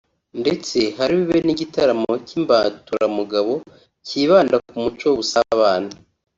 [0.41, 3.53] ndetse hari bube n’igitaramo cy’imbaturamugabo
[4.07, 5.93] cyibanda ku muco n’ubusabane